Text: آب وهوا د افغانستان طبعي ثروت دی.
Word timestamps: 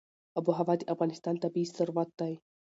آب 0.37 0.45
وهوا 0.47 0.75
د 0.79 0.81
افغانستان 0.93 1.35
طبعي 1.43 1.63
ثروت 1.75 2.09
دی. 2.19 2.33